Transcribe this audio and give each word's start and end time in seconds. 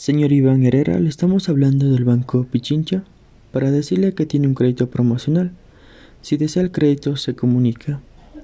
Señor 0.00 0.32
Iván 0.32 0.64
Herrera, 0.64 0.98
le 0.98 1.10
estamos 1.10 1.50
hablando 1.50 1.90
del 1.90 2.06
Banco 2.06 2.46
Pichincha 2.50 3.04
para 3.52 3.70
decirle 3.70 4.14
que 4.14 4.24
tiene 4.24 4.46
un 4.46 4.54
crédito 4.54 4.88
promocional. 4.88 5.50
Si 6.22 6.38
desea 6.38 6.62
el 6.62 6.70
crédito, 6.70 7.18
se 7.18 7.34
comunica. 7.34 8.00